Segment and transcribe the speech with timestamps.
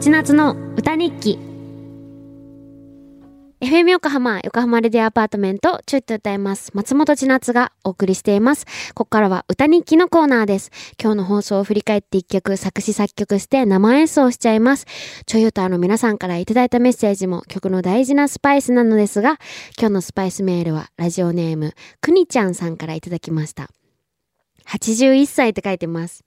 [0.00, 1.38] ちなつの歌日記
[3.60, 6.70] FM 横浜、横浜レディアアパートメント、ちょいと歌います。
[6.74, 8.64] 松本千夏がお送りしています。
[8.94, 10.70] ここからは歌日記のコーナーです。
[11.00, 14.86] 今日の放送を振り返って一曲作詞作曲して生演奏しちゃいます。
[15.26, 19.38] ちょい歌の皆さんからいただいたメッセージも曲の大事なスパイスなのですが、
[19.78, 23.68] 今日のスパイスメールはラジオネーム、くにちゃんさんからいただきました。
[24.68, 26.24] 81歳って書いてます。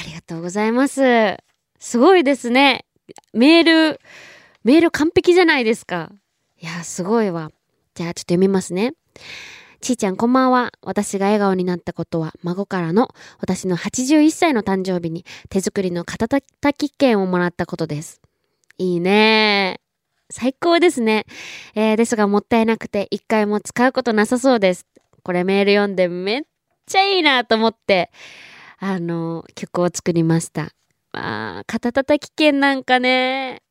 [0.00, 1.51] ありがとうございます。
[1.82, 2.84] すごいですね。
[3.32, 4.00] メール、
[4.62, 6.12] メール完璧じゃないですか。
[6.60, 7.50] いや、すごいわ。
[7.94, 8.94] じゃあちょっと読みますね。
[9.80, 10.70] ちーちゃんこんばんは。
[10.82, 13.08] 私が笑顔になったことは孫からの
[13.40, 18.22] 私の81歳の誕生日に手作りの肩たき券をもらったことです。
[18.78, 19.80] いいね
[20.30, 21.26] 最高ですね。
[21.74, 24.86] えー、ですがもったいなくて一回も使うことなさそうです。
[25.24, 26.42] これメール読んでめっ
[26.86, 28.12] ちゃいいなと思って、
[28.78, 30.72] あの、曲を作りました。
[31.12, 33.62] まあ、肩たたき券なんかね、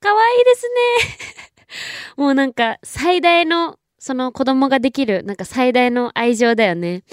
[0.00, 2.16] かわいいですね。
[2.16, 7.04] もうなんか最大のその子供ができるなんか最大の愛情だよね。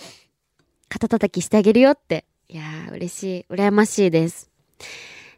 [0.90, 2.26] 肩叩きしてあげるよって。
[2.48, 3.46] いやー嬉しい。
[3.50, 4.50] 羨ましいです。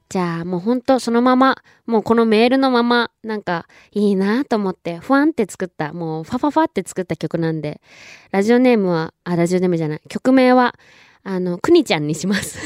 [0.09, 7.79] じゃあもうほんとそのまま、もうこのメールのまま、なんかいいなと思って、ふわんって作った、もうファファファって作った曲なんで、
[8.31, 10.73] ラジオネームは、あ、ラジオネームじゃない、曲名は、
[11.23, 12.57] あの、くにちゃんにします。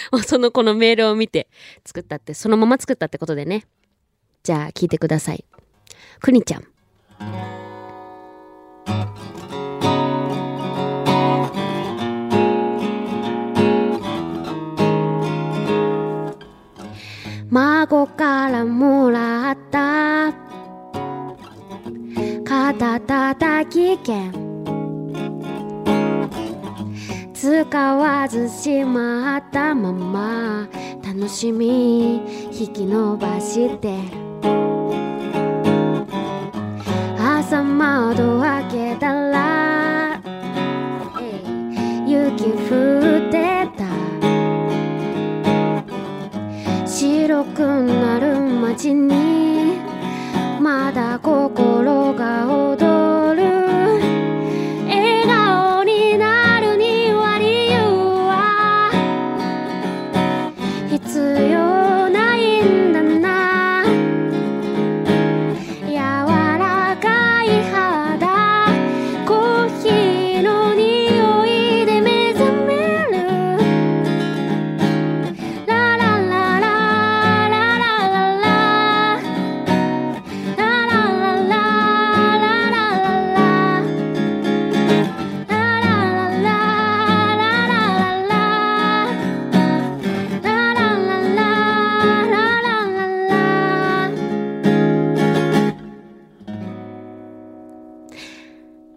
[0.26, 1.48] そのこのメールを見て
[1.84, 3.64] 作ったって、そのまま作ったってことでね。
[4.42, 5.44] じゃあ聞いてください。
[6.20, 6.66] くにちゃん。
[17.50, 20.32] 孫からもらった
[22.44, 24.51] 肩たたき券
[27.42, 30.68] 使わずしまったまま。
[31.04, 32.22] 楽しみ
[32.52, 33.98] 引き伸ばして。
[37.18, 40.22] 朝窓開けたら
[42.06, 43.86] 雪降ってた。
[46.86, 49.80] 白くなる街に
[50.60, 51.41] まだ心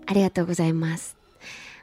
[0.08, 1.16] ありがとうございます。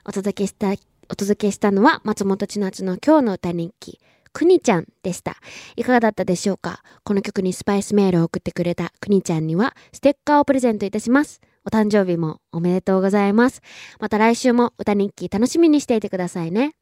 [0.05, 0.73] お届けした、
[1.09, 4.01] お届けしたのは松本千夏の今日の歌日記、
[4.33, 5.37] くにちゃんでした。
[5.77, 6.83] いかがだったでしょうか？
[7.05, 11.41] この曲にスパイスメールを送ってくれたくにちゃんにはステッカーをプレゼントいたします。
[11.65, 13.61] お誕生日もおめでとうございます。
[14.01, 16.75] また来週も歌日記楽しみにしていてくださいね。